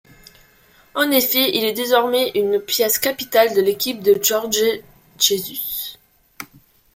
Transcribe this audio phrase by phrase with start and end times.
[0.95, 4.57] En effet, il est désormais une pièce capitale de l'équipe de Jorge
[5.19, 5.99] Jesus.